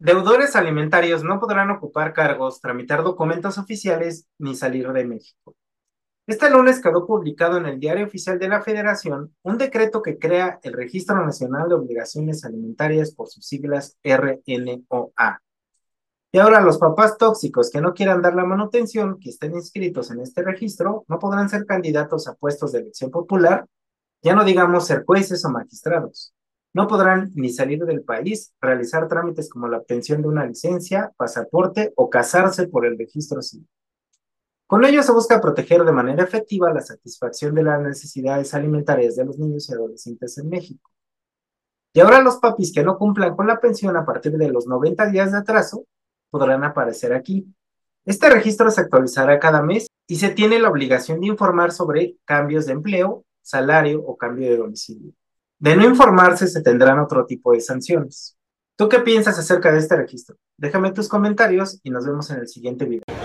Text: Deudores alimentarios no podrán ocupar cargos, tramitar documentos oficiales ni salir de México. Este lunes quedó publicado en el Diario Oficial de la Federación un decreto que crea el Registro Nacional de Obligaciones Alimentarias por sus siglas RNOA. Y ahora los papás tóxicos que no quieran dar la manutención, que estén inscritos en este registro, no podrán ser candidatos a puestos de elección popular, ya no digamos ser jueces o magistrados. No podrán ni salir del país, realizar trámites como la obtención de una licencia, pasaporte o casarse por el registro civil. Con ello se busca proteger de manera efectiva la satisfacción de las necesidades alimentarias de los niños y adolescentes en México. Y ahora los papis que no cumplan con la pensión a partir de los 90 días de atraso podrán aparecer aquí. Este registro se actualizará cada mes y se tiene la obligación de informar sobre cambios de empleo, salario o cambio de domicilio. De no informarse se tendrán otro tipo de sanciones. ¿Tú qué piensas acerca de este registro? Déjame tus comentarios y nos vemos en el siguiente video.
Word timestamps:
Deudores 0.00 0.54
alimentarios 0.54 1.24
no 1.24 1.40
podrán 1.40 1.72
ocupar 1.72 2.12
cargos, 2.12 2.60
tramitar 2.60 3.02
documentos 3.02 3.58
oficiales 3.58 4.28
ni 4.38 4.54
salir 4.54 4.92
de 4.92 5.04
México. 5.04 5.56
Este 6.28 6.48
lunes 6.50 6.80
quedó 6.80 7.04
publicado 7.04 7.56
en 7.56 7.66
el 7.66 7.80
Diario 7.80 8.06
Oficial 8.06 8.38
de 8.38 8.48
la 8.48 8.62
Federación 8.62 9.34
un 9.42 9.58
decreto 9.58 10.00
que 10.00 10.16
crea 10.16 10.60
el 10.62 10.74
Registro 10.74 11.24
Nacional 11.26 11.68
de 11.68 11.74
Obligaciones 11.74 12.44
Alimentarias 12.44 13.12
por 13.12 13.28
sus 13.28 13.44
siglas 13.44 13.98
RNOA. 14.04 15.42
Y 16.30 16.38
ahora 16.38 16.60
los 16.60 16.78
papás 16.78 17.18
tóxicos 17.18 17.68
que 17.68 17.80
no 17.80 17.92
quieran 17.92 18.22
dar 18.22 18.36
la 18.36 18.44
manutención, 18.44 19.18
que 19.18 19.30
estén 19.30 19.56
inscritos 19.56 20.12
en 20.12 20.20
este 20.20 20.42
registro, 20.42 21.04
no 21.08 21.18
podrán 21.18 21.48
ser 21.48 21.66
candidatos 21.66 22.28
a 22.28 22.34
puestos 22.34 22.70
de 22.70 22.80
elección 22.80 23.10
popular, 23.10 23.66
ya 24.22 24.36
no 24.36 24.44
digamos 24.44 24.86
ser 24.86 25.04
jueces 25.04 25.44
o 25.44 25.50
magistrados. 25.50 26.34
No 26.74 26.86
podrán 26.86 27.30
ni 27.34 27.50
salir 27.50 27.84
del 27.84 28.02
país, 28.02 28.52
realizar 28.60 29.08
trámites 29.08 29.48
como 29.48 29.68
la 29.68 29.78
obtención 29.78 30.22
de 30.22 30.28
una 30.28 30.46
licencia, 30.46 31.12
pasaporte 31.16 31.92
o 31.96 32.10
casarse 32.10 32.68
por 32.68 32.86
el 32.86 32.98
registro 32.98 33.42
civil. 33.42 33.68
Con 34.66 34.84
ello 34.84 35.02
se 35.02 35.12
busca 35.12 35.40
proteger 35.40 35.82
de 35.82 35.92
manera 35.92 36.22
efectiva 36.22 36.72
la 36.72 36.82
satisfacción 36.82 37.54
de 37.54 37.62
las 37.62 37.80
necesidades 37.80 38.52
alimentarias 38.52 39.16
de 39.16 39.24
los 39.24 39.38
niños 39.38 39.68
y 39.68 39.72
adolescentes 39.72 40.36
en 40.36 40.50
México. 40.50 40.90
Y 41.94 42.00
ahora 42.00 42.20
los 42.20 42.36
papis 42.36 42.72
que 42.74 42.84
no 42.84 42.98
cumplan 42.98 43.34
con 43.34 43.46
la 43.46 43.60
pensión 43.60 43.96
a 43.96 44.04
partir 44.04 44.36
de 44.36 44.50
los 44.50 44.66
90 44.66 45.06
días 45.06 45.32
de 45.32 45.38
atraso 45.38 45.86
podrán 46.30 46.64
aparecer 46.64 47.14
aquí. 47.14 47.46
Este 48.04 48.28
registro 48.28 48.70
se 48.70 48.82
actualizará 48.82 49.38
cada 49.38 49.62
mes 49.62 49.86
y 50.06 50.16
se 50.16 50.28
tiene 50.28 50.58
la 50.58 50.68
obligación 50.68 51.20
de 51.20 51.28
informar 51.28 51.72
sobre 51.72 52.16
cambios 52.26 52.66
de 52.66 52.72
empleo, 52.72 53.24
salario 53.40 54.02
o 54.02 54.18
cambio 54.18 54.50
de 54.50 54.58
domicilio. 54.58 55.12
De 55.60 55.74
no 55.74 55.84
informarse 55.84 56.46
se 56.46 56.62
tendrán 56.62 57.00
otro 57.00 57.26
tipo 57.26 57.52
de 57.52 57.60
sanciones. 57.60 58.36
¿Tú 58.76 58.88
qué 58.88 59.00
piensas 59.00 59.36
acerca 59.40 59.72
de 59.72 59.78
este 59.78 59.96
registro? 59.96 60.36
Déjame 60.56 60.92
tus 60.92 61.08
comentarios 61.08 61.80
y 61.82 61.90
nos 61.90 62.06
vemos 62.06 62.30
en 62.30 62.38
el 62.38 62.46
siguiente 62.46 62.84
video. 62.84 63.17